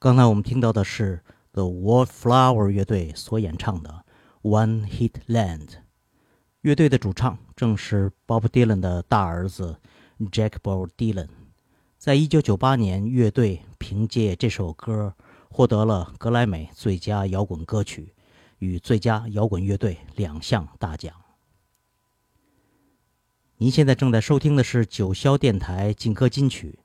[0.00, 4.04] 刚才我们听到的是 The Wallflower 乐队所演唱的
[4.48, 5.66] 《One Hit Land》。
[6.60, 9.80] 乐队的主唱正是 Bob Dylan 的大儿子
[10.20, 11.26] Jack Bob Dylan。
[11.96, 15.16] 在一九九八年，乐队凭借这首歌
[15.50, 18.14] 获得了格莱美最佳摇滚歌曲
[18.60, 21.12] 与最佳摇滚乐队两项大奖。
[23.56, 26.78] 您现在正在收听的是九霄电台劲歌金曲。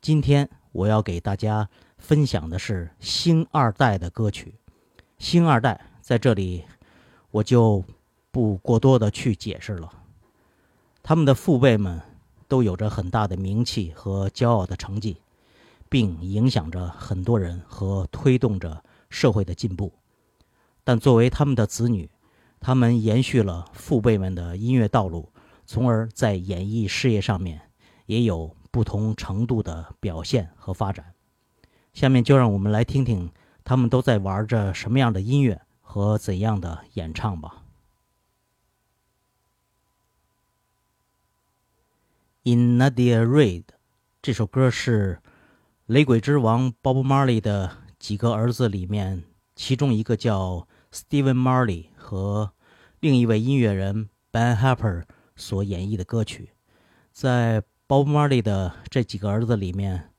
[0.00, 1.68] 今天我要给大家
[2.12, 4.54] 分享的是星二代的歌曲。
[5.16, 6.62] 星二代在这里
[7.30, 7.82] 我就
[8.30, 9.90] 不过多的去解释了。
[11.02, 11.98] 他们的父辈们
[12.48, 15.16] 都有着很大的名气和骄傲的成绩，
[15.88, 19.90] 并影响着很多人和推动着社会的进步。
[20.84, 22.10] 但作为他们的子女，
[22.60, 25.32] 他们延续了父辈们的音乐道路，
[25.64, 27.58] 从而在演艺事业上面
[28.04, 31.11] 也有不同程度的表现和发展。
[31.92, 33.30] 下面就让我们来听听
[33.64, 37.64] 他们都在玩着什么样的音乐和怎样的演唱吧。
[42.44, 43.64] In Nadia Reid，
[44.20, 45.20] 这首歌是
[45.86, 49.22] 雷鬼之王 Bob Marley 的几个儿子里面，
[49.54, 52.52] 其中一个叫 Steven Marley 和
[52.98, 55.04] 另一位音乐人 Ben Harper
[55.36, 56.50] 所演绎的歌曲。
[57.12, 60.11] 在 Bob Marley 的这几个儿子里面，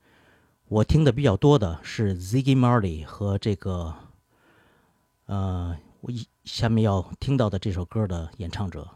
[0.66, 3.94] 我听的比较多的是 Ziggy Marley 和这个，
[5.26, 8.88] 呃，我一下面要听到的这首歌的演唱者。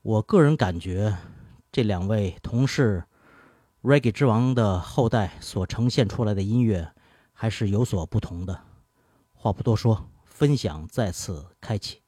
[0.00, 1.14] 我个人感觉，
[1.70, 3.04] 这两位同是
[3.82, 6.90] Reggae 之王的后代所呈现出来的音乐，
[7.34, 8.58] 还是有所不同的。
[9.34, 12.00] 话不多说，分享再次开启。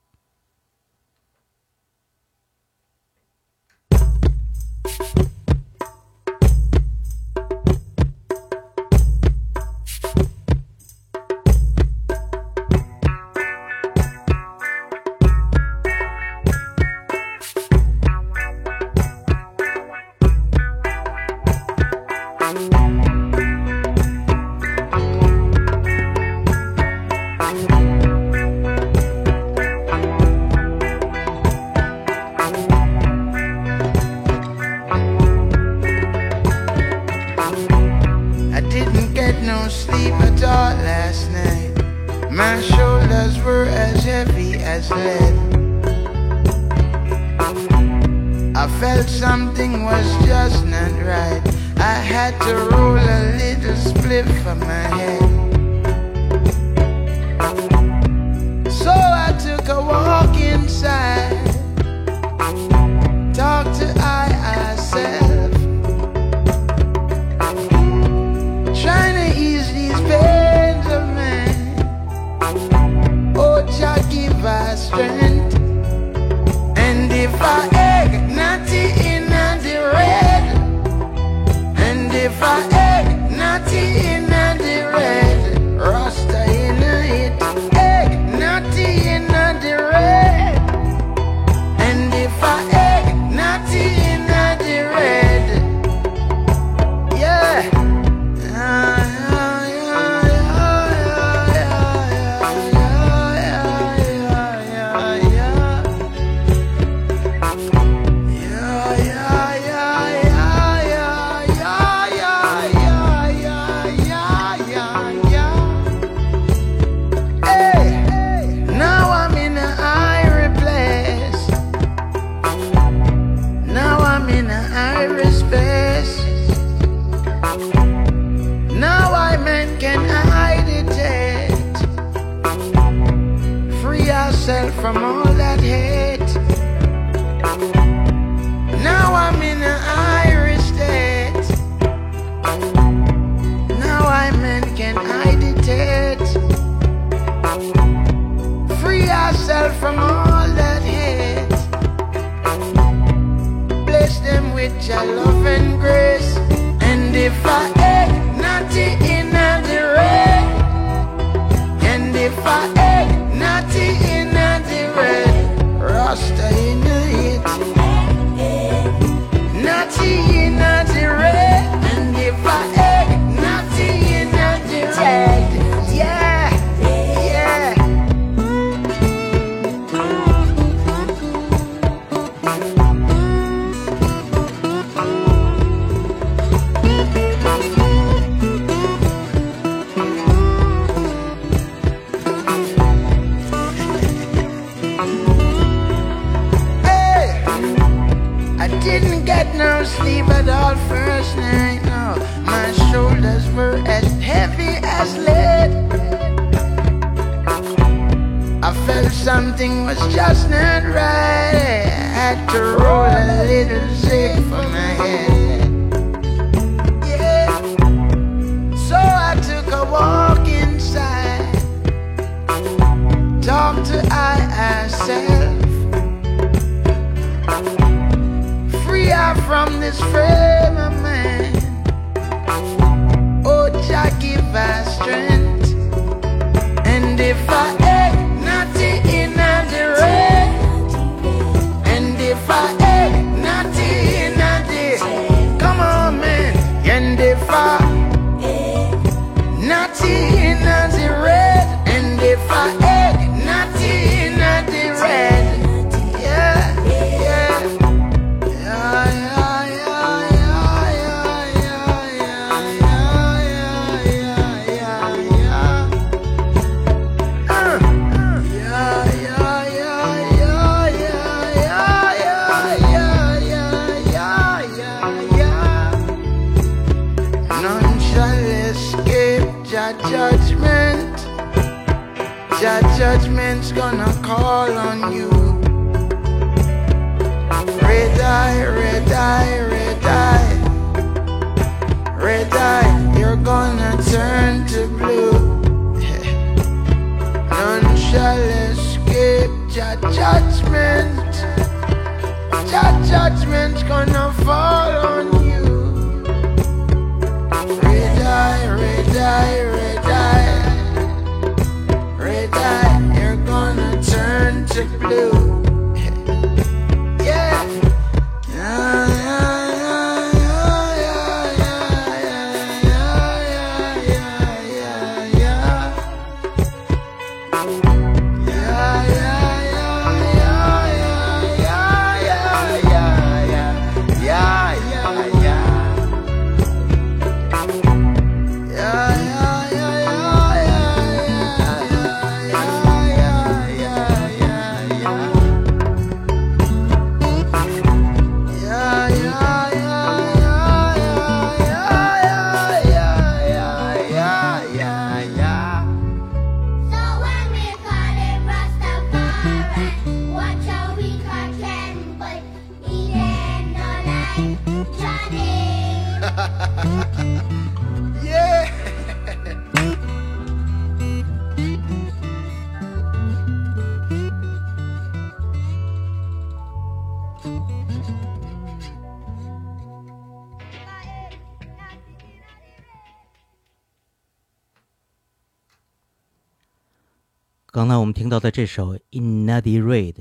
[387.80, 390.12] 刚才我们听到的这首《In Nutty Raid》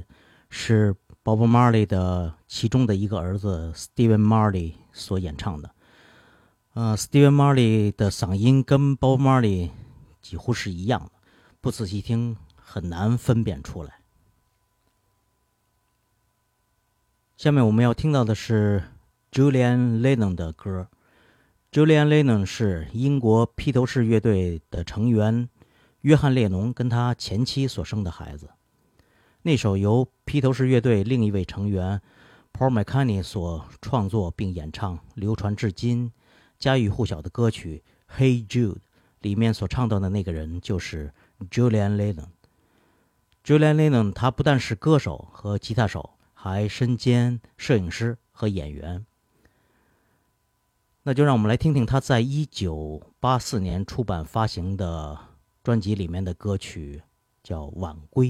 [0.50, 5.70] 是 Bob Marley 的其中的一个儿子 Steven Marley 所演唱的。
[6.74, 9.72] 呃，Steven Marley 的嗓音跟 Bob Marley
[10.22, 11.12] 几乎是一样的，
[11.60, 13.96] 不仔细听很难分辨出来。
[17.36, 18.82] 下面我们要听到的是
[19.34, 20.88] Julian Lennon 的歌。
[21.74, 25.50] Julian Lennon 是英国披头士乐队的成员
[26.02, 28.50] 约翰列侬跟他前妻所生的孩子。
[29.42, 32.02] 那首由披头士乐队另一位成员
[32.54, 36.12] Paul McCartney 所创作并演唱、流传至今、
[36.58, 37.84] 家喻户晓的歌曲
[38.20, 38.76] 《Hey Jude》
[39.22, 41.14] 里面所唱到的那个人就是
[41.50, 42.28] Julian Lennon。
[43.46, 49.06] Julian Lennon 他不但是歌手和吉他手，还身兼摄影师和演员。
[51.04, 55.18] 那就让我们来听听他在一九八四年出版发行的
[55.64, 57.02] 专辑里面的歌曲，
[57.44, 58.30] 叫《晚归》。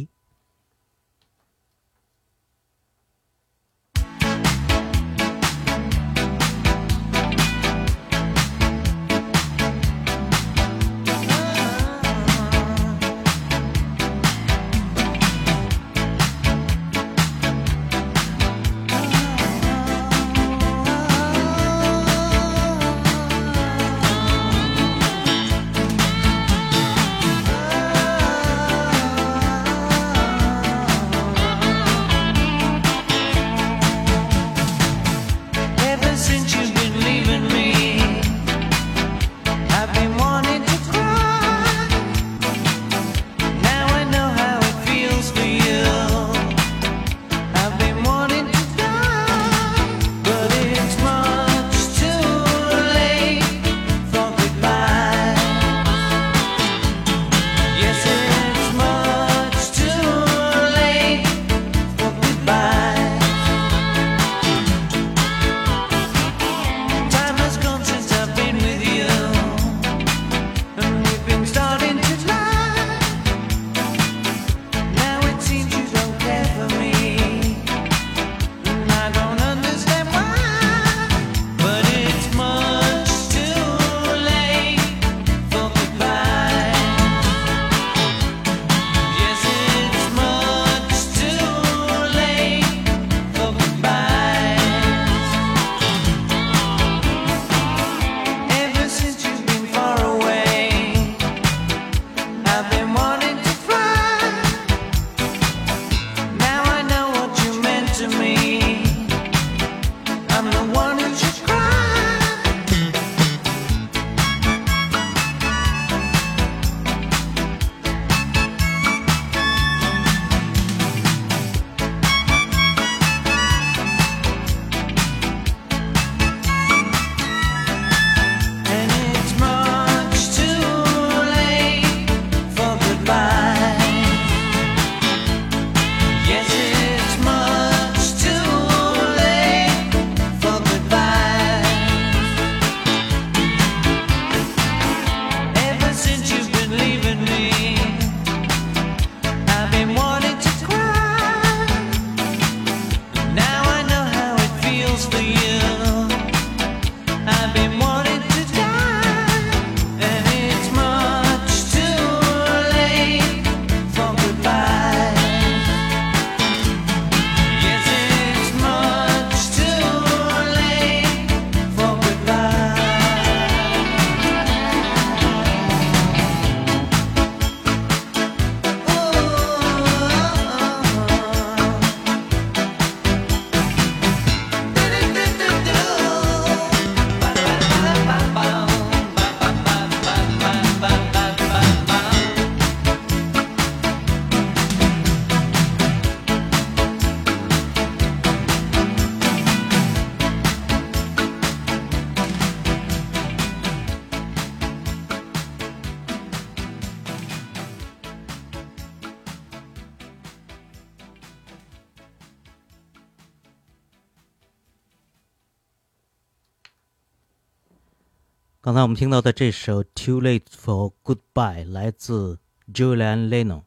[218.69, 222.37] 刚才我们听到的这首《Too Late for Goodbye》来自
[222.71, 223.63] Julian Lennon。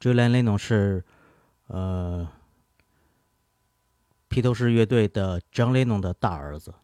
[0.00, 1.04] Julian Lennon 是
[1.68, 2.28] 呃
[4.26, 6.74] 披头士乐队的 John Lennon 的大儿子。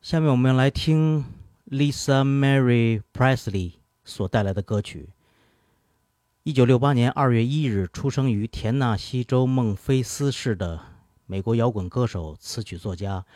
[0.00, 1.26] 下面我们来听
[1.66, 3.74] Lisa Mary Presley
[4.06, 5.10] 所带来的歌曲。
[6.44, 10.80] 一九六八年二月一日出生于田纳西州孟菲斯市的
[11.26, 13.26] 美国摇滚歌手、词曲作家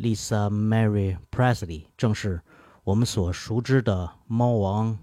[0.00, 2.40] Lisa Mary Presley，正是
[2.84, 4.98] 我们所熟知的猫王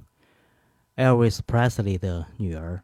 [0.95, 2.83] Elvis Presley 的女儿。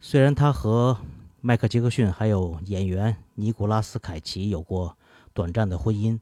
[0.00, 0.98] 虽然她和
[1.40, 4.98] 迈克·杰克逊还有演员尼古拉斯·凯奇有过
[5.32, 6.18] 短暂的婚姻，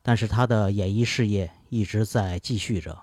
[0.00, 2.96] 但是她的演艺事业一直在继续着。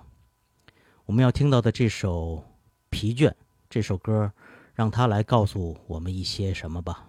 [1.05, 2.37] 我们要听到的这首
[2.89, 3.29] 《疲倦》
[3.69, 4.31] 这首歌，
[4.73, 7.05] 让她来告诉我们一些什么吧。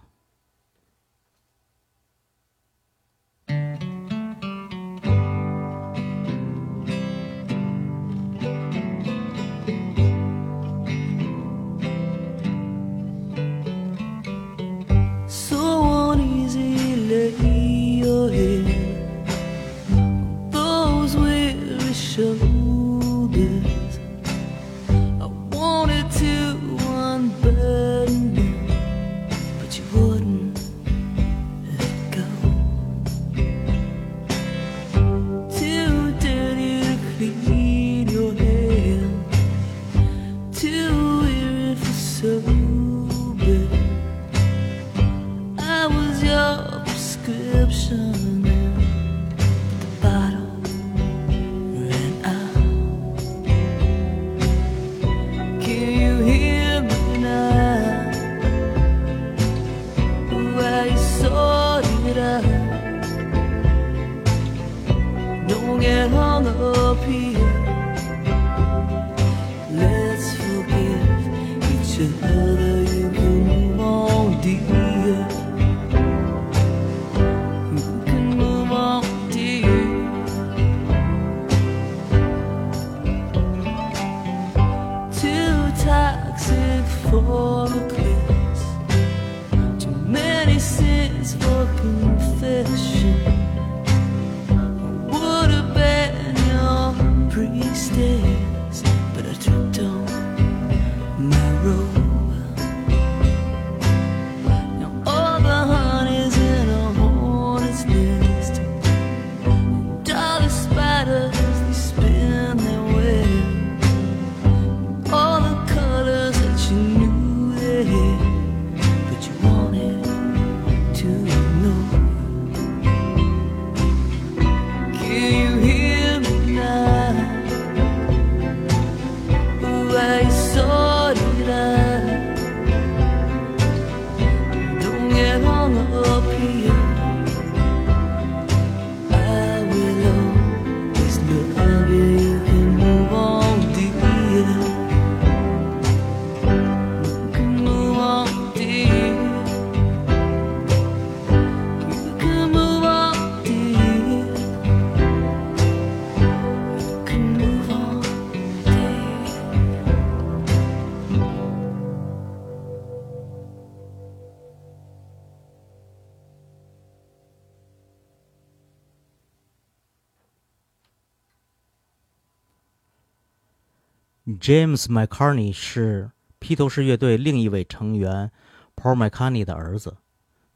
[174.51, 178.29] James McCarney 是披头士乐队另一位成员
[178.75, 179.95] Paul McCartney 的儿子，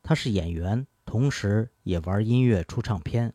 [0.03, 3.34] 他是演员，同时也玩音乐、出唱片。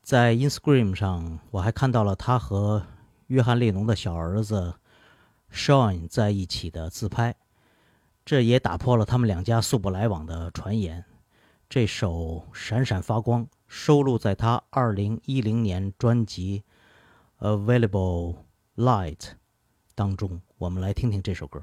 [0.00, 2.86] 在 Instagram 上，我还看到了他和
[3.26, 4.76] 约翰列侬的小儿子
[5.52, 7.36] Sean 在一起的自拍，
[8.24, 11.04] 这也打破了他们两家素不来往的传言。
[11.68, 12.12] 这首
[12.54, 16.64] 《闪闪发光》收录在他2010年专辑
[17.46, 18.36] 《Available
[18.74, 19.16] Light》
[20.00, 21.62] 当中，我们来听听这首歌。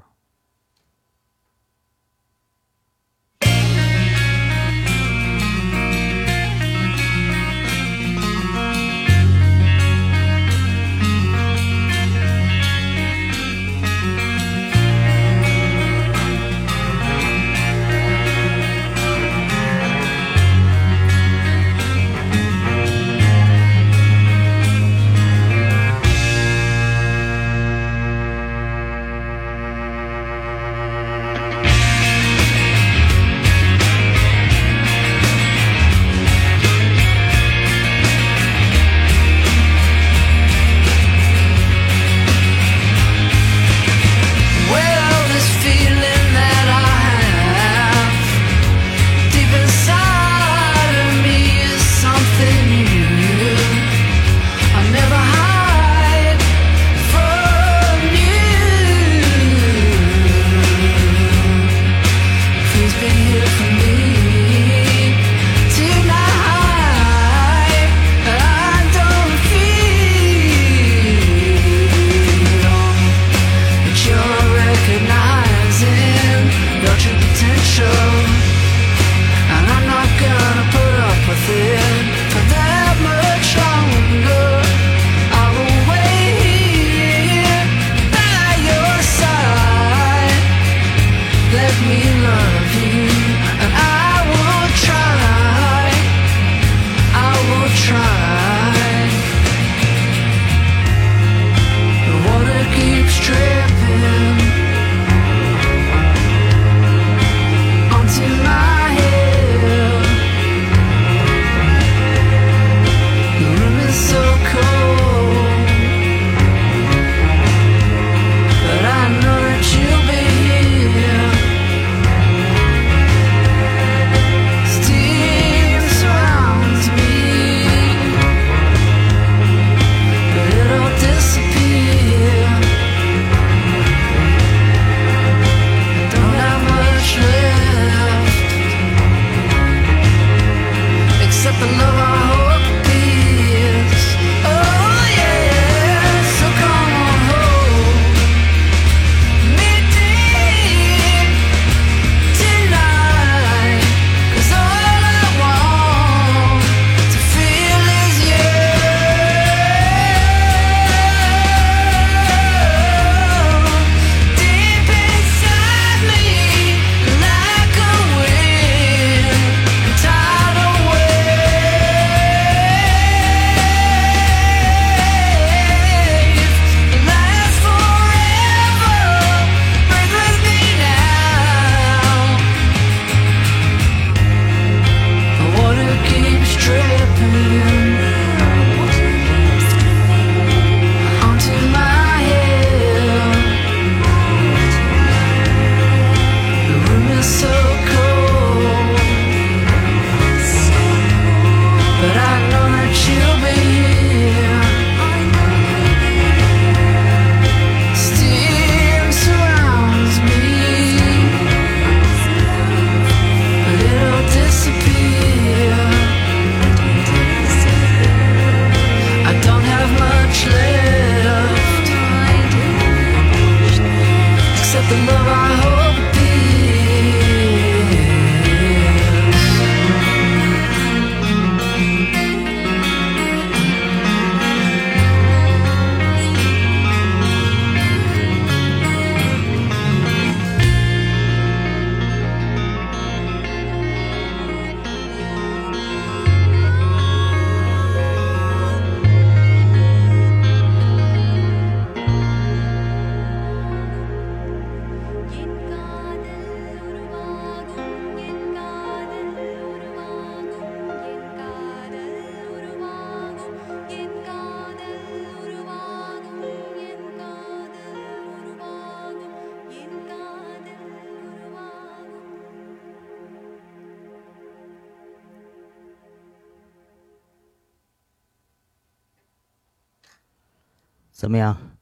[281.18, 281.72] 怎么样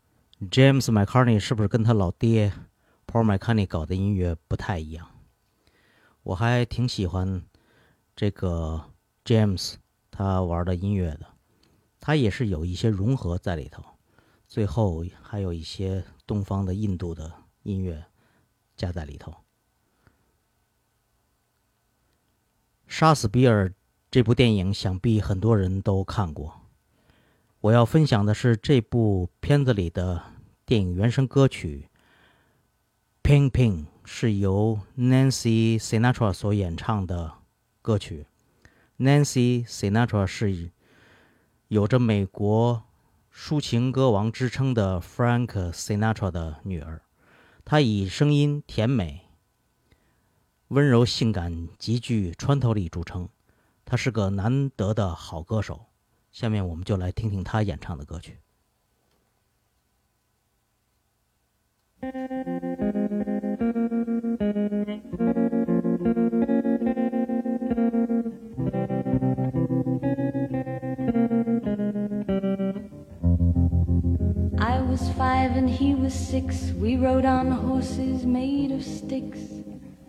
[0.50, 2.54] ？James McCartney 是不是跟他老爹
[3.06, 5.10] Paul McCartney 搞的音乐不太一样？
[6.22, 7.44] 我还挺喜欢
[8.16, 8.82] 这个
[9.26, 9.74] James
[10.10, 11.26] 他玩的音乐的，
[12.00, 13.84] 他也是有一些融合在里头，
[14.48, 17.30] 最后还有一些东方的印度的
[17.62, 18.06] 音乐
[18.74, 19.34] 加在里头。
[22.86, 23.70] 杀死比尔
[24.10, 26.62] 这部电影，想必很多人都看过。
[27.66, 30.22] 我要分享的是这部片子里的
[30.64, 31.88] 电影原声歌曲
[33.28, 37.32] 《Ping Ping》，是由 Nancy Sinatra 所演唱的
[37.82, 38.26] 歌曲。
[38.98, 40.70] Nancy Sinatra 是
[41.66, 42.84] 有着美国
[43.34, 47.02] 抒情歌王之称的 Frank Sinatra 的女儿，
[47.64, 49.22] 她以声音甜美、
[50.68, 53.28] 温柔、性感、极具穿透力著称。
[53.84, 55.86] 她是个难得的好歌手。
[56.36, 58.38] 下面我们就来听听他演唱的歌曲。
[74.58, 76.70] I was five and he was six.
[76.74, 79.65] We rode on horses made of sticks.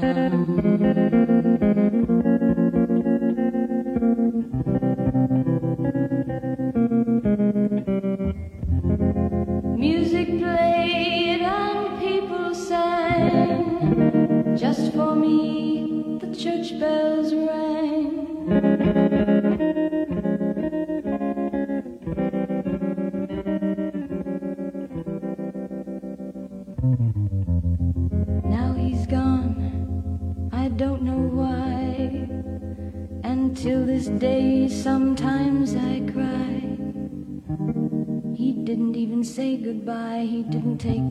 [0.00, 1.65] down.
[39.86, 41.05] Goodbye, he didn't take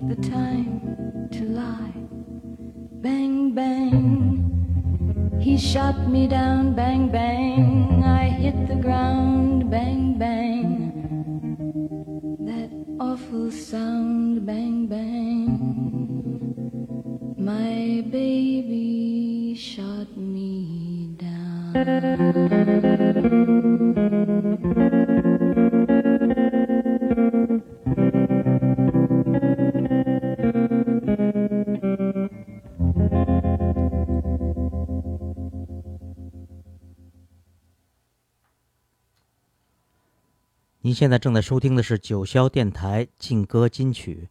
[40.96, 44.30] 现在正在收听的是九霄电台劲歌金曲。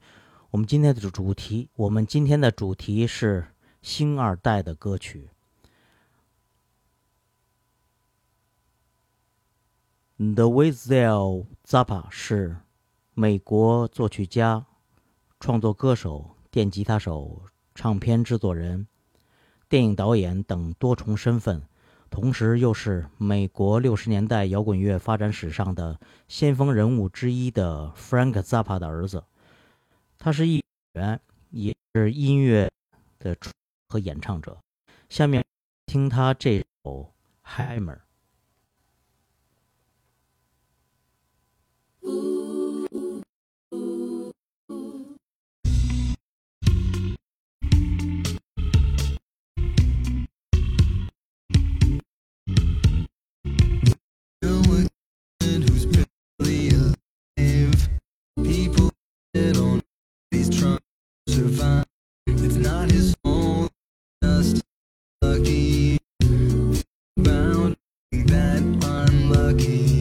[0.51, 3.49] 我们今天的主题，我们今天的主题是
[3.83, 5.29] 星二代的歌曲。
[10.17, 12.57] The Wizel Zappa 是
[13.13, 14.65] 美国作曲家、
[15.39, 17.43] 创作歌手电吉他手、
[17.75, 18.87] 唱片制作人、
[19.69, 21.63] 电影导演等多重身份，
[22.15, 25.99] 同时又是美国六十年代摇滚乐发展史上的
[26.29, 29.25] 先锋人物之一的 Frank Zappa 的儿子。
[30.17, 32.71] 他是一员，也是音乐
[33.19, 33.37] 的
[33.89, 34.57] 和演唱者。
[35.09, 35.45] 下面
[35.87, 37.13] 听他这首
[37.57, 37.99] 《Hammer》。
[61.37, 63.73] It's not his fault,
[64.23, 64.63] just
[65.21, 65.99] lucky.
[67.17, 67.77] Bound
[68.13, 69.67] that unlucky.
[69.67, 69.94] You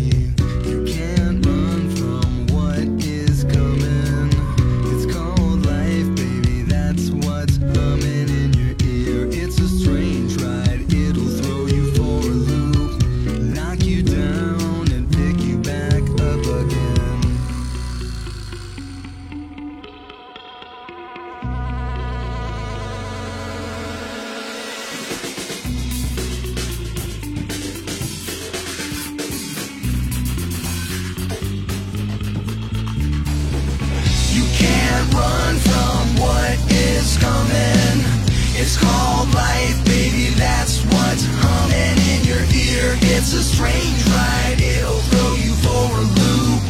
[43.35, 44.61] It's a strange ride.
[44.61, 46.61] It'll throw you for a loop,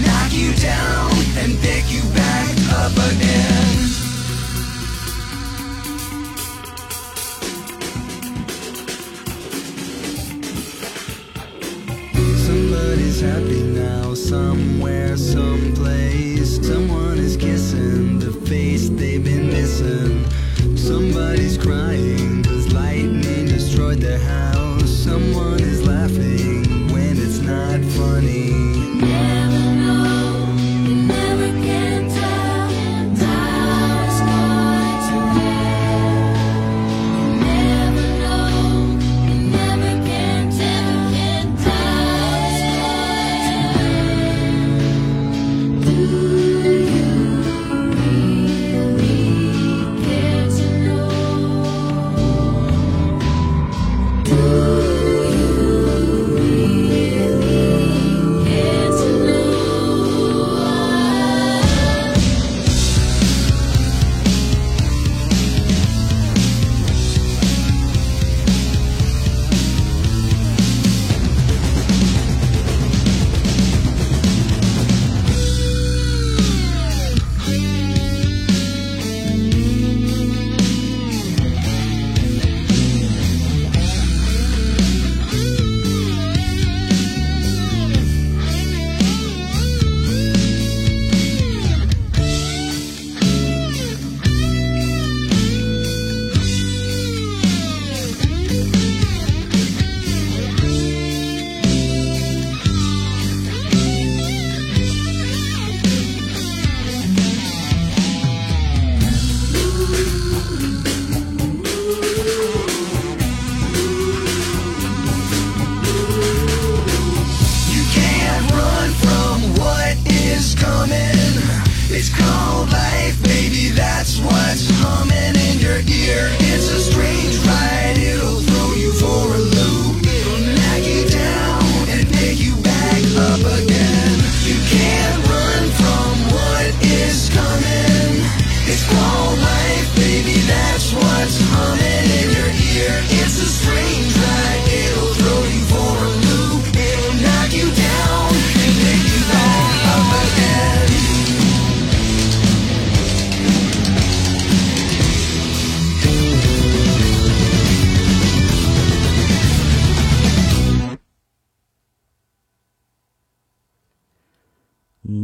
[0.00, 3.76] knock you down, and pick you back up again.
[12.46, 15.55] Somebody's happy now, somewhere, someplace.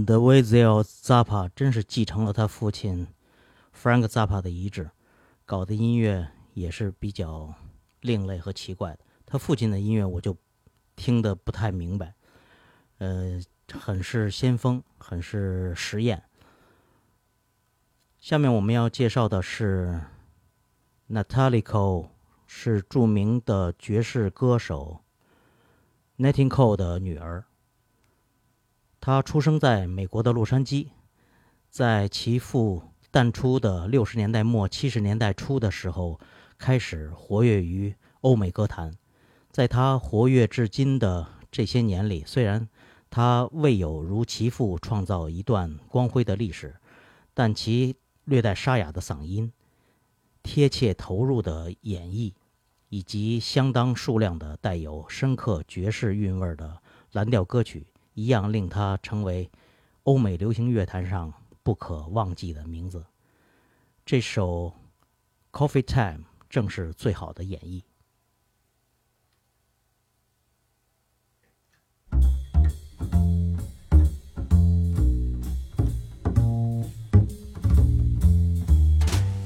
[0.04, 3.06] The w a z e l Zappa 真是继承了他父亲
[3.72, 4.90] Frank Zappa 的遗志，
[5.44, 7.54] 搞的音乐也是比较
[8.00, 9.00] 另类和奇怪的。
[9.24, 10.36] 他父亲的音乐我就
[10.96, 12.14] 听得不太明白，
[12.98, 13.40] 呃，
[13.72, 16.24] 很是先锋，很是实验。
[18.18, 20.00] 下面我们要介绍的是
[21.06, 22.08] n a t a l i c o
[22.46, 25.00] 是著名的爵士歌手
[26.18, 27.44] Nat King Cole 的女儿。
[29.04, 30.86] 他出生在美国的洛杉矶，
[31.68, 36.20] 在其父淡出的六十年代末七十年代初的时候，
[36.56, 38.94] 开始活跃于欧美歌坛。
[39.50, 42.68] 在他活跃至今的这些年里，虽然
[43.10, 46.76] 他未有如其父创造一段光辉的历史，
[47.34, 47.96] 但其
[48.26, 49.52] 略带沙哑的嗓音、
[50.44, 52.34] 贴切投入的演绎，
[52.88, 56.78] 以及相当数量的带有深刻爵士韵味的
[57.10, 57.84] 蓝调歌曲，
[58.14, 59.50] 一样令他成为
[60.04, 61.32] 欧美流行乐坛上
[61.62, 63.04] 不可忘记的名字。
[64.04, 64.72] 这首
[65.56, 66.18] 《Coffee Time》
[66.50, 67.82] 正是最好的演绎。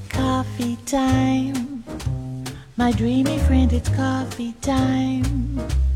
[0.09, 1.83] Coffee time.
[2.75, 5.86] My dreamy friend, it's coffee time.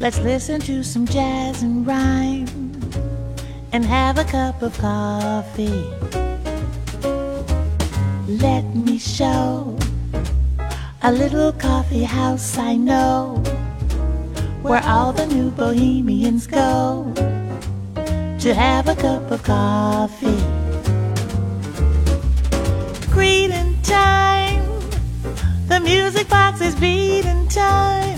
[0.00, 2.46] Let's listen to some jazz and rhyme
[3.72, 5.84] and have a cup of coffee.
[8.28, 9.76] Let me show
[11.02, 13.42] a little coffee house I know
[14.62, 17.12] where all the new bohemians go
[18.38, 20.42] to have a cup of coffee
[23.10, 24.62] greeting time.
[25.66, 28.17] The music box is beating time.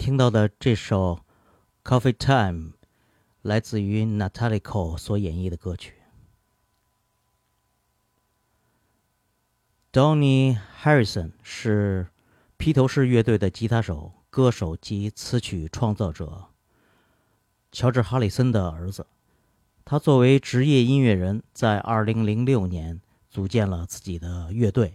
[0.00, 1.20] 听到的这首
[1.86, 2.70] 《Coffee Time》，
[3.42, 5.96] 来自于 Natalie c o 所演绎的歌曲。
[9.92, 12.06] Donny Harrison 是
[12.56, 16.46] 披头士乐队的吉他手、歌手及词曲创作者
[17.70, 19.06] 乔治·哈里森的儿子。
[19.84, 24.94] 他作为职业音乐人，在2006年组建了自己的乐队。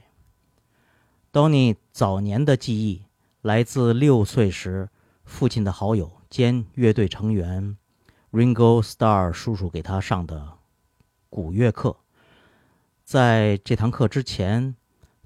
[1.31, 3.03] Donny 早年的记忆
[3.43, 4.89] 来自六岁时
[5.25, 7.77] 父亲的好友兼乐队成员
[8.31, 10.59] Ringo Starr 叔叔给他上的
[11.29, 11.97] 鼓乐课。
[13.03, 14.75] 在这堂课之前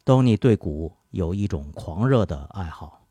[0.04, 3.06] ，Donny 对鼓有一种狂热的爱好，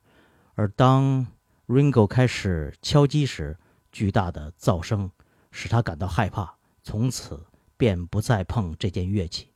[0.55, 1.27] 而当
[1.67, 3.59] Ringo 开始敲击时，
[3.93, 5.11] 巨大的噪声
[5.51, 9.53] 使他感到害怕，从此便不再碰这件乐器。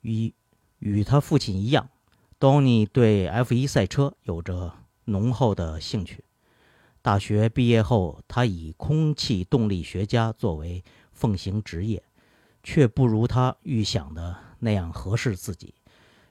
[0.00, 0.34] 与
[0.78, 1.90] 与他父亲一样
[2.40, 4.74] ，Donny 对 F1 赛车有着
[5.04, 6.24] 浓厚的兴趣。
[7.02, 12.02] 大学毕业后，他以空气动力学家作为奉行职业，
[12.62, 15.74] 却不如他预想的那样合适自己。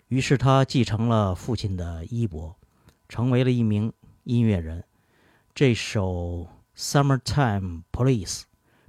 [0.10, 2.56] 于是他继承了父亲的衣钵，
[3.08, 3.92] 成为了一名
[4.26, 4.84] 音乐人。
[5.56, 6.48] 这首
[6.78, 8.42] 《Summertime Police》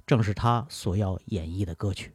[0.05, 2.13] 正是他所要演绎的歌曲。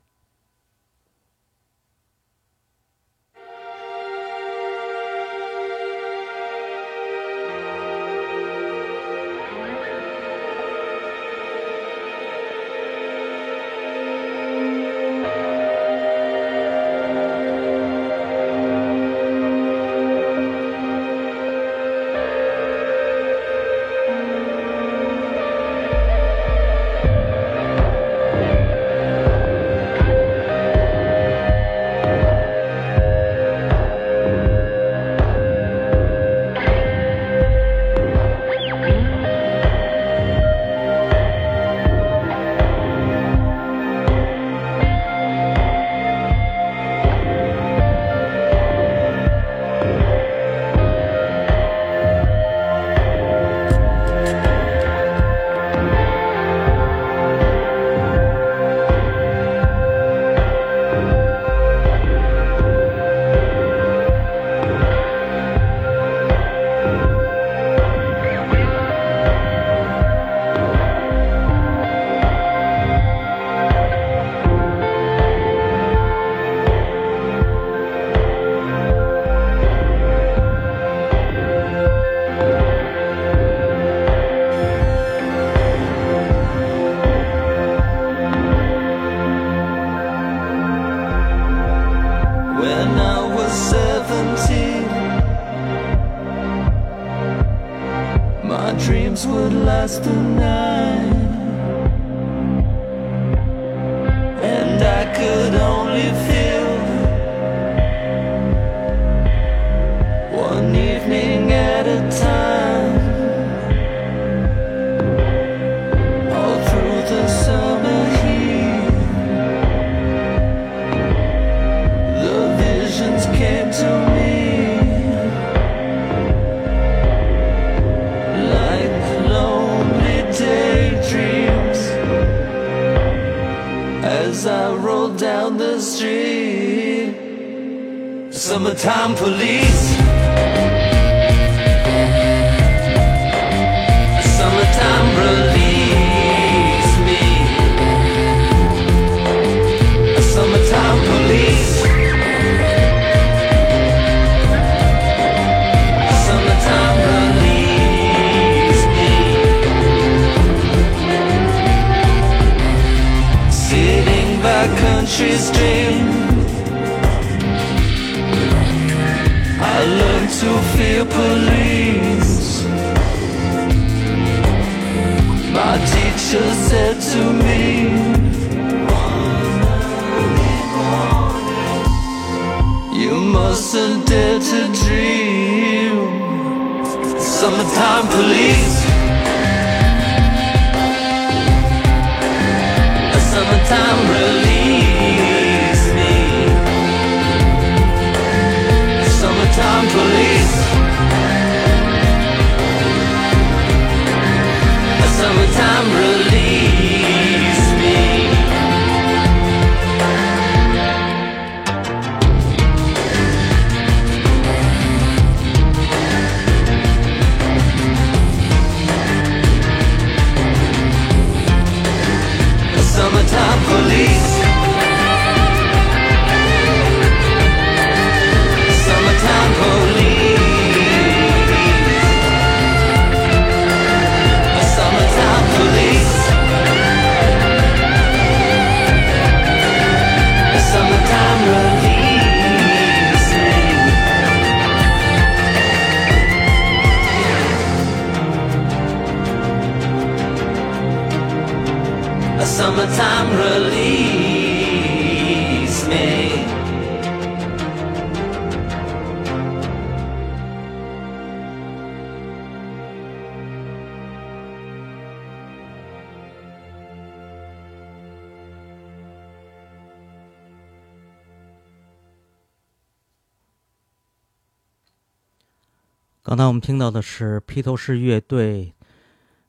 [276.67, 278.75] 听到的是披头士乐队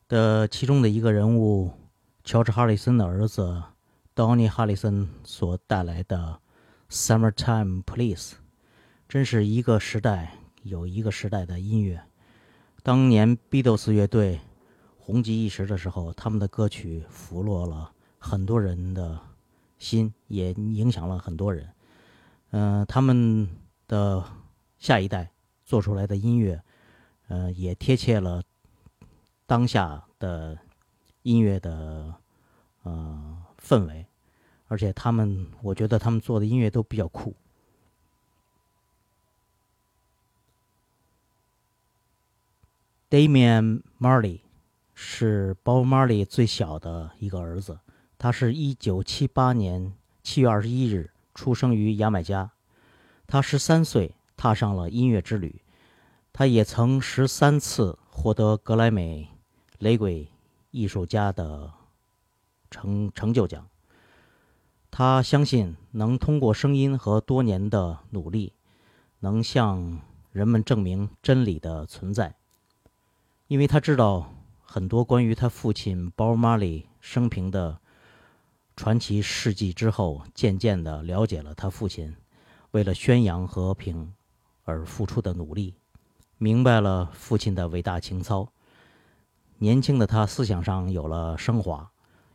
[0.07, 1.71] 的其中的一个人物
[2.23, 3.63] 乔治·哈里森的儿子
[4.15, 6.39] Donny 哈里森所带来的
[6.95, 8.35] 《Summertime Please》，
[9.09, 12.03] 真是一个时代有一个时代的音乐。
[12.83, 14.39] 当年 Beatles 乐队
[14.99, 19.19] 红极一时的时候，他们的歌曲俘获了很多人的
[19.79, 21.67] 心，也影响了很多人。
[22.51, 23.49] 嗯、他们
[23.87, 24.23] 的
[24.77, 25.31] 下一代
[25.65, 26.61] 做出来的音乐，
[27.27, 28.41] 呃，也贴切了
[29.45, 30.57] 当下的
[31.23, 32.13] 音乐的
[32.83, 34.05] 呃氛围，
[34.67, 37.35] 而且他们，我觉得他们做的音乐都比较酷。
[43.09, 44.41] Damian Marley
[44.93, 47.79] 是 Bob Marley 最小的一个儿子，
[48.17, 52.51] 他是一九七八年七月二十一日出生于牙买加，
[53.25, 55.61] 他十三岁踏上了音乐之旅，
[56.37, 59.27] 他也曾十三次获得格莱美
[59.79, 60.31] 雷鬼
[60.69, 61.73] 艺术家的
[62.69, 63.67] 成成就奖。
[64.91, 68.53] 他相信能通过声音和多年的努力，
[69.21, 69.99] 能向
[70.31, 72.35] 人们证明真理的存在，
[73.47, 74.31] 因为他知道
[74.61, 77.81] 很多关于他父亲 Bob Marley 生平的
[78.75, 82.15] 传奇事迹之后，渐渐地了解了他父亲
[82.69, 84.13] 为了宣扬和平
[84.65, 85.73] 而付出的努力，
[86.37, 88.51] 明白了父亲的伟大情操。
[89.59, 91.91] 年轻的他思想上有了升华，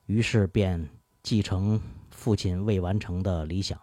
[0.06, 0.88] 于是便
[1.22, 1.80] 继承
[2.10, 3.80] 父亲未完成的理想，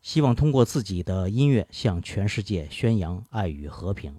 [0.00, 4.18] 希望通过自己的音乐向全世界宣扬爱与和平。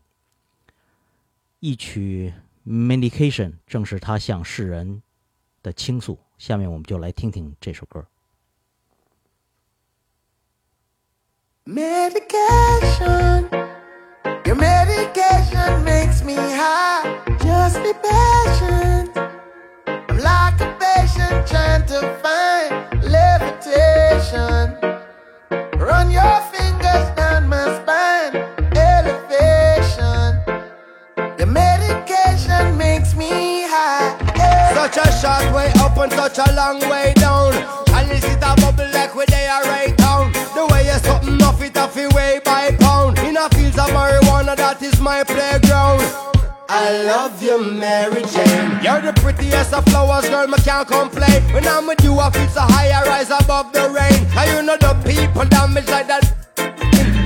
[1.60, 2.34] 一曲
[2.70, 5.02] 《Medication》正是他向世人
[5.64, 6.20] 的倾诉。
[6.38, 8.06] 下面我们就来听听这首歌。
[11.66, 13.65] Medication.
[14.26, 17.22] Your medication makes me high.
[17.44, 19.16] Just be patient.
[19.86, 24.78] I'm like a patient trying to find levitation.
[25.80, 28.36] Run your fingers down my spine.
[28.76, 30.42] Elevation.
[31.38, 34.18] Your medication makes me high.
[34.36, 34.74] Yeah.
[34.74, 37.54] Such a short way up and such a long way down.
[37.94, 40.32] And is it a bubble like where they are right down?
[40.56, 42.42] The way you're something off it off it way
[44.56, 46.02] that is my playground.
[46.68, 48.80] I love you, Mary Jane.
[48.82, 51.42] You're the prettiest of flowers, girl, me can't complain.
[51.54, 54.26] When I'm with you, I feel so high, I rise above the rain.
[54.38, 56.24] And you know the people damage like that.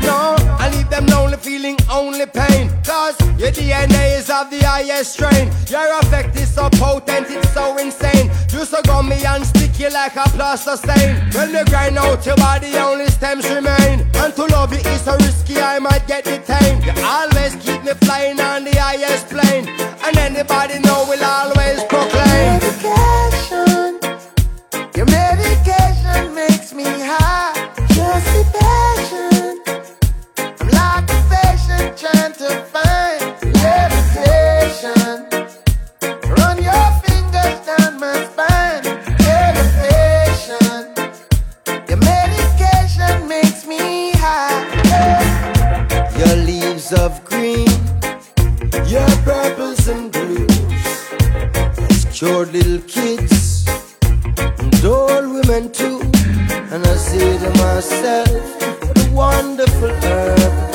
[0.04, 2.70] No, I leave them lonely, feeling only pain.
[2.84, 5.52] Cause your DNA is of the highest strain.
[5.68, 8.32] Your effect is so potent, it's so insane.
[8.52, 11.16] You so gummy and sticky like a plaster stain.
[11.32, 14.06] When you grind out your body, only stems remain.
[14.16, 16.84] And to love you is so risky, I might get detained.
[16.84, 19.70] You always keep me flying on the highest plane.
[20.04, 21.59] And anybody know will always
[46.94, 47.68] of green,
[48.88, 50.48] your purples and blues.
[51.90, 53.68] It's cured little kids
[54.02, 56.00] and old women too.
[56.72, 58.30] And I say to myself,
[58.82, 60.70] what a wonderful herb.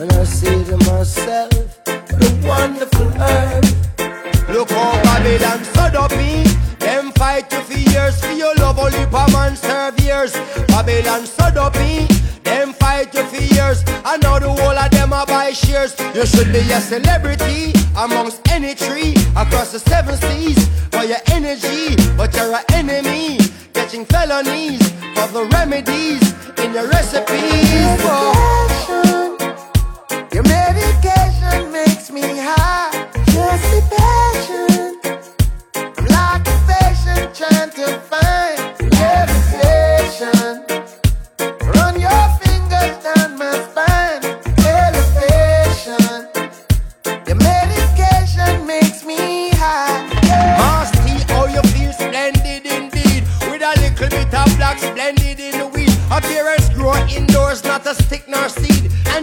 [0.00, 3.64] And I say to myself, what a wonderful herb.
[4.48, 6.44] Look how Babylon stood up me.
[6.78, 10.32] Them fight you for years for your love, only per man serve years.
[10.66, 12.08] Babylon stood up me.
[15.50, 15.94] Buy shares.
[16.14, 21.96] You should be a celebrity amongst any tree across the seven seas for your energy,
[22.16, 23.38] but you're an enemy.
[23.72, 24.82] Catching felonies
[25.14, 26.22] for the remedies
[26.58, 27.49] in your recipes.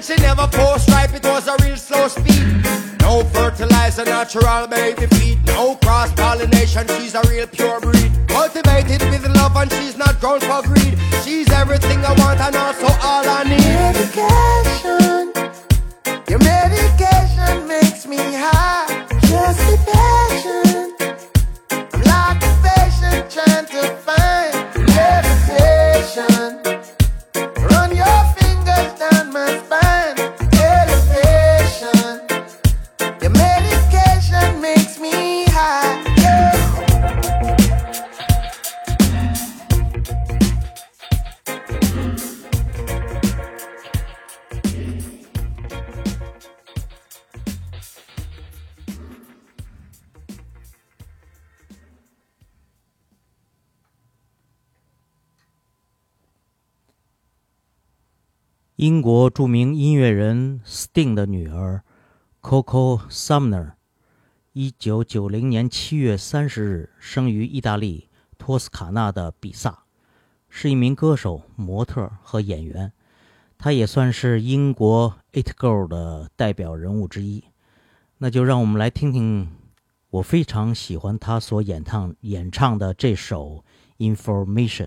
[0.08, 2.64] She never post ripe, it was a real slow speed.
[3.02, 5.46] No fertilizer, natural baby feed.
[5.48, 8.12] No cross pollination, she's a real pure breed.
[8.28, 10.98] Cultivated with love, and she's not grown for greed.
[11.24, 13.60] She's everything I want, and also all I need.
[13.60, 14.67] Medication.
[58.78, 61.82] 英国著名音乐人 Sting 的女儿
[62.44, 63.72] Coco Sumner，
[64.54, 68.08] 一九九零年七月三十日生于意大利
[68.38, 69.80] 托斯卡纳的比萨，
[70.48, 72.94] 是一名歌手、模特和演员。
[73.58, 77.46] 她也算是英国 It Girl 的代表人物之一。
[78.20, 79.56] 那就让我们来听听
[80.12, 83.64] 我非常喜欢她所演唱演唱的这首
[84.16, 84.86] 《Information》。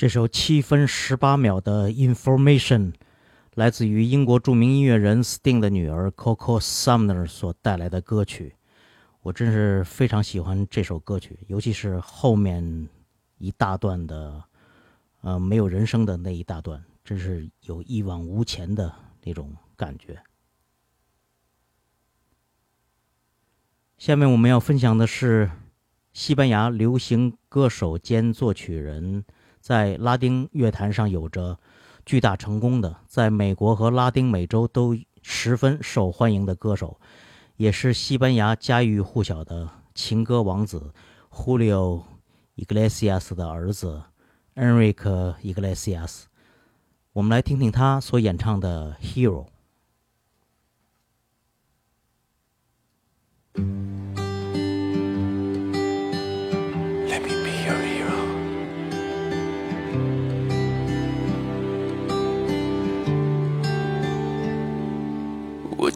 [0.00, 2.92] 这首七分十八秒的《Information》
[3.52, 8.54] 来自于英国著名音乐人 Sting 的女儿 Coco Sumner 所带来的歌曲。
[9.20, 12.88] 我真是非常喜欢这首歌曲，尤其是后面
[13.36, 14.42] 一大段的，
[15.20, 18.90] 呃，没有人声的那一大段，真是有一往无前的
[19.24, 20.18] 那种感觉。
[23.98, 25.50] 下面我们要分享的是
[26.14, 29.26] 西班牙流行歌手兼作曲人，
[29.60, 31.58] 在拉丁乐坛上有着
[32.04, 36.98] 巨大成功的，在美国和拉丁美洲都十分受欢迎的歌手，
[37.56, 40.92] 也是西班牙家喻户晓的情歌王子
[41.30, 42.02] Julio
[42.56, 44.02] Iglesias 的儿子
[44.54, 46.24] Enrique Iglesias。
[47.12, 49.46] 我们来听听他所演唱的《Hero》。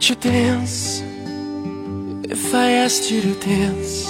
[0.05, 1.01] Would you dance
[2.29, 4.05] if I asked you to dance?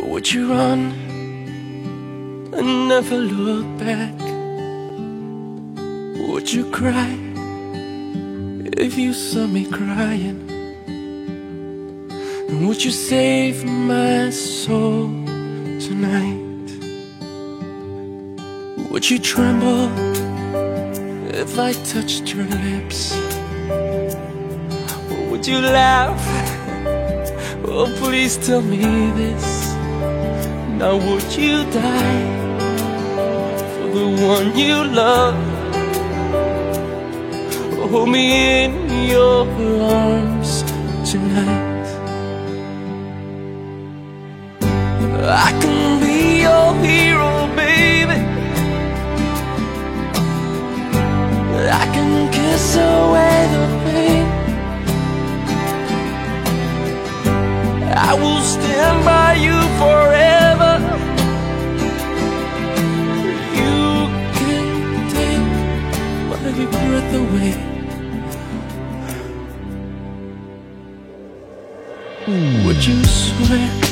[0.00, 0.80] Would you run
[2.52, 4.18] and never look back?
[6.26, 7.16] Would you cry
[8.84, 10.40] if you saw me crying?
[12.48, 15.06] And would you save my soul
[15.86, 16.68] tonight?
[18.90, 19.88] Would you tremble
[21.32, 23.23] if I touched your lips?
[25.44, 26.18] Would you laugh?
[27.66, 28.78] Oh, please tell me
[29.10, 29.74] this.
[30.78, 32.24] Now, would you die
[33.74, 35.36] for the one you love?
[37.90, 38.72] Hold me in
[39.10, 39.46] your
[39.82, 40.62] arms
[41.10, 41.88] tonight.
[45.28, 48.18] I can be your hero, baby.
[51.82, 53.33] I can kiss away
[58.64, 60.72] stand by you forever.
[63.60, 63.76] You
[64.38, 64.66] can
[65.16, 65.44] take
[66.70, 67.52] my breath away.
[72.64, 73.84] Would you swear?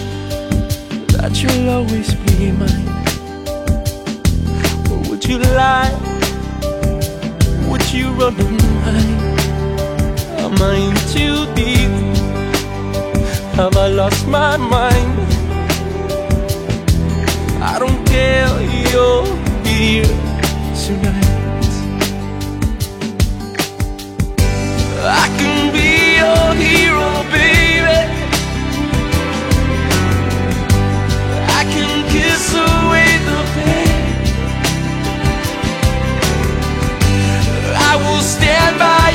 [1.23, 2.89] that you'll always be mine?
[4.91, 5.93] Or would you lie?
[7.69, 9.41] Would you run and hide?
[10.41, 10.79] Am I
[11.13, 12.22] too deep?
[13.55, 15.13] Have I lost my mind?
[17.63, 18.49] I don't care,
[18.91, 19.27] you're
[19.63, 20.05] here
[20.83, 21.63] tonight.
[25.05, 28.01] I can be your hero, baby.
[31.59, 34.01] I can kiss away the pain.
[37.91, 39.12] I will stand by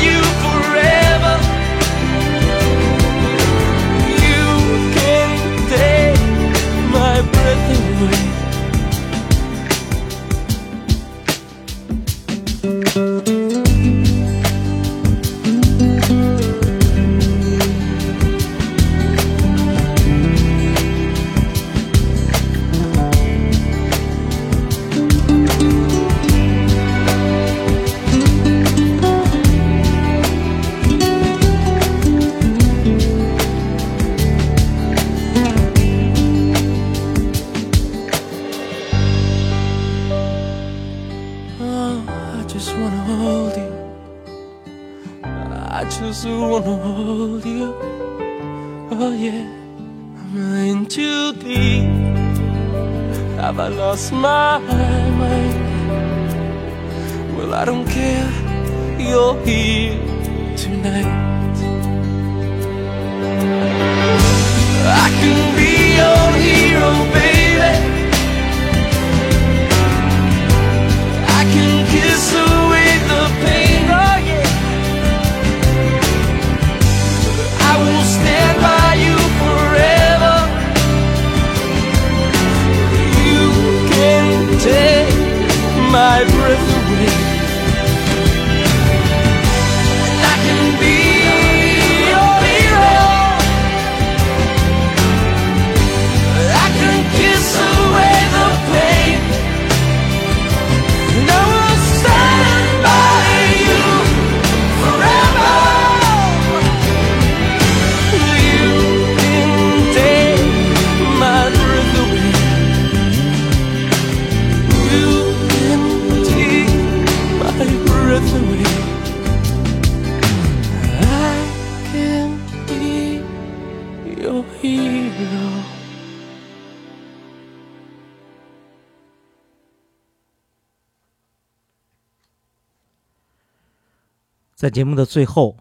[134.78, 135.57] 节目的最后，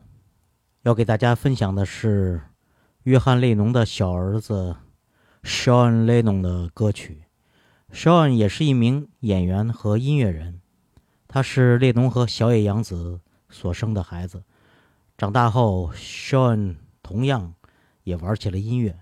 [0.82, 2.42] 要给大家分享的是
[3.04, 4.76] 约翰列侬的小儿子
[5.42, 7.22] Sean Lennon 的歌曲。
[7.90, 10.60] Sean 也是一名演员和音乐人，
[11.26, 14.44] 他是列侬和小野洋子所生的孩子。
[15.16, 17.54] 长大后，Sean 同样
[18.02, 18.98] 也玩起了音乐，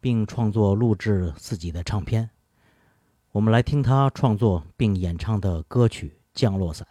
[0.00, 2.30] 并创作录制自己的唱片。
[3.32, 6.86] 我们来听他创作并演唱的歌曲《降落伞》。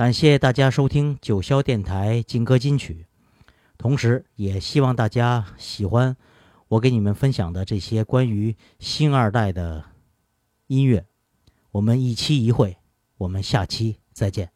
[0.00, 3.04] 感谢大家收听九霄电台金歌金曲，
[3.76, 6.16] 同时也希望大家喜欢
[6.68, 9.84] 我给你们分享的这些关于星二代的
[10.68, 11.04] 音乐。
[11.72, 12.78] 我们一期一会，
[13.18, 14.50] 我们下期再见。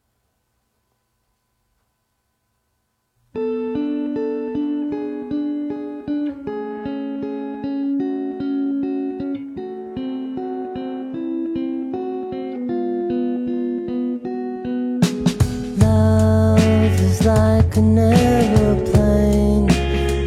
[17.25, 19.67] Like an aeroplane.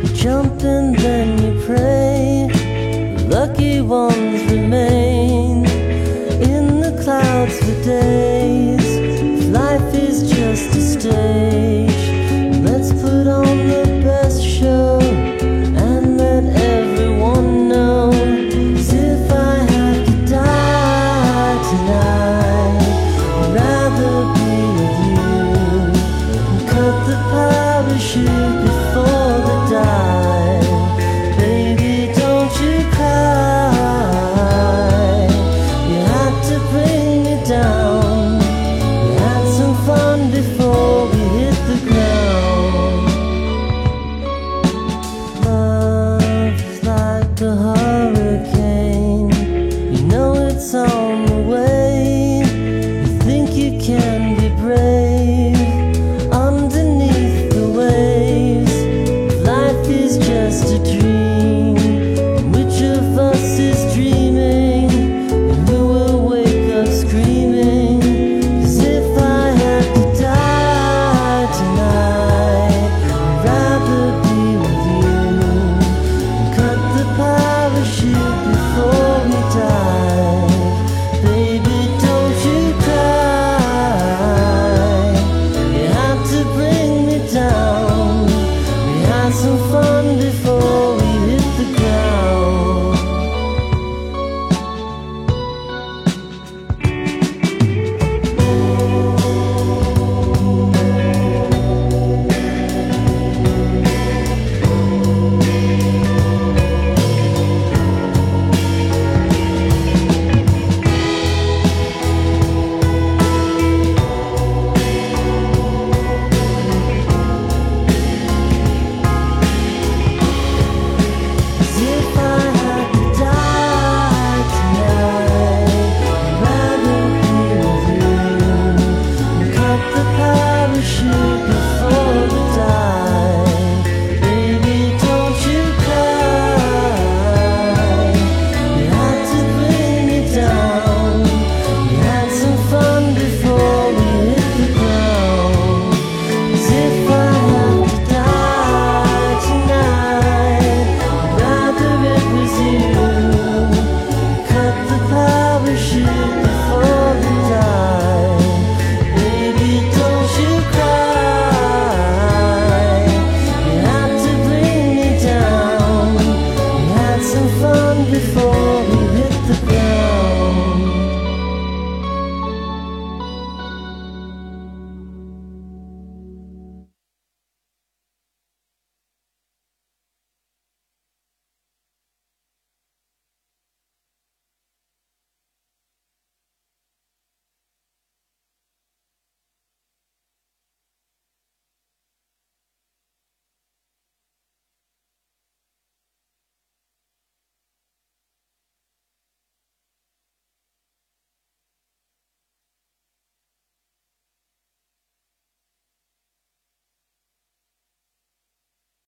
[0.03, 2.49] You jump and then you pray.
[3.29, 4.38] Lucky ones